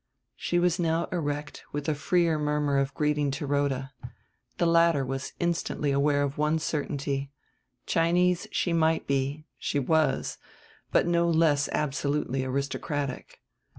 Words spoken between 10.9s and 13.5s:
but no less absolutely aristocratic.